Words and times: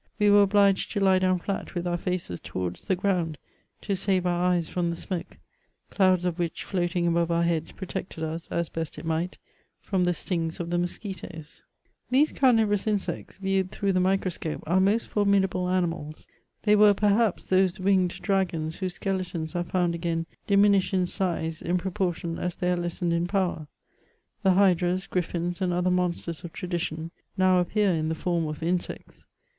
We 0.17 0.31
were 0.31 0.41
obliged 0.41 0.91
to 0.93 0.99
lie 0.99 1.19
down 1.19 1.37
flat 1.37 1.75
with 1.75 1.85
our 1.85 1.95
faces 1.95 2.39
towards 2.39 2.87
the 2.87 2.95
ground 2.95 3.37
to 3.81 3.95
save 3.95 4.25
our 4.25 4.47
eyes 4.51 4.67
from 4.67 4.89
the 4.89 4.95
smoke, 4.95 5.37
clouds 5.91 6.25
of 6.25 6.39
which 6.39 6.63
floating 6.63 7.05
above 7.05 7.29
our 7.29 7.43
heads 7.43 7.73
protected 7.73 8.23
us, 8.23 8.47
as 8.47 8.67
best 8.67 8.97
it 8.97 9.05
might, 9.05 9.37
from 9.79 10.05
the 10.05 10.15
stings 10.15 10.59
of 10.59 10.71
the 10.71 10.77
musqui 10.79 11.15
toes. 11.15 11.61
These 12.09 12.31
carnivorous 12.31 12.87
insects, 12.87 13.37
viewed 13.37 13.69
through 13.69 13.93
the 13.93 13.99
microscope, 13.99 14.63
are 14.65 14.79
most 14.79 15.05
formidable 15.07 15.69
animals. 15.69 16.25
They 16.63 16.75
were, 16.75 16.95
perhaps, 16.95 17.45
those 17.45 17.79
winged 17.79 18.19
dragons 18.23 18.77
whose 18.77 18.95
skeletons 18.95 19.53
are 19.53 19.63
found 19.63 19.93
again, 19.93 20.25
diminished 20.47 20.95
in 20.95 21.05
size 21.05 21.61
in 21.61 21.77
proportion 21.77 22.39
as 22.39 22.55
they 22.55 22.71
are 22.71 22.75
lessened 22.75 23.13
in 23.13 23.27
power— 23.27 23.67
the 24.41 24.53
hydras, 24.53 25.05
griffins, 25.05 25.61
and 25.61 25.71
other 25.71 25.91
monsters 25.91 26.43
of 26.43 26.51
tradition, 26.53 27.11
now 27.37 27.59
appear 27.59 27.91
in 27.91 28.09
the 28.09 28.15
form 28.15 28.47
of 28.47 28.63
insects. 28.63 29.27